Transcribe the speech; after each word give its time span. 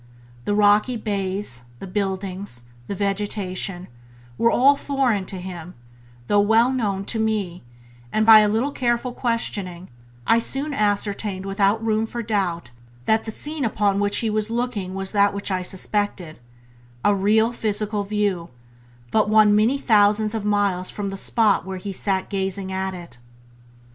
The 0.45 0.55
rocky 0.55 0.97
bays, 0.97 1.65
the 1.77 1.85
buildings, 1.85 2.63
the 2.87 2.95
vegetation, 2.95 3.87
were 4.35 4.49
all 4.49 4.75
foreign 4.75 5.25
to 5.27 5.37
him, 5.39 5.75
though 6.25 6.39
well 6.39 6.71
known 6.71 7.05
to 7.05 7.19
me; 7.19 7.61
and 8.11 8.25
by 8.25 8.39
a 8.39 8.49
little 8.49 8.71
careful 8.71 9.11
questioning 9.11 9.89
I 10.25 10.39
soon 10.39 10.73
ascertained 10.73 11.45
without 11.45 11.85
room 11.85 12.07
for 12.07 12.23
doubt 12.23 12.71
that 13.05 13.25
the 13.25 13.31
scene 13.31 13.63
upon 13.63 13.99
which 13.99 14.17
he 14.25 14.29
was 14.31 14.49
looking 14.49 14.95
was 14.95 15.11
that 15.11 15.35
which 15.35 15.51
I 15.51 15.61
suspected— 15.61 16.39
a 17.05 17.13
real 17.13 17.53
physical 17.53 18.03
view, 18.03 18.49
but 19.11 19.29
one 19.29 19.55
many 19.55 19.77
thousands 19.77 20.33
of 20.33 20.43
miles 20.43 20.89
from 20.89 21.09
the 21.11 21.15
spot 21.15 21.63
where 21.63 21.77
he 21.77 21.93
sat 21.93 22.27
gazing 22.27 22.71
at 22.71 22.95
it. 22.95 23.19